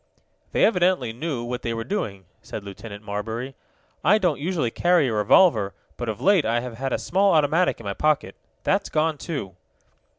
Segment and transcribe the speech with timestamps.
[0.51, 3.53] "They evidently knew what they were doing," said Lieutenant Marbury.
[4.03, 7.79] "I don't usually carry a revolver, but of late I have had a small automatic
[7.79, 8.35] in my pocket.
[8.63, 9.55] That's gone, too."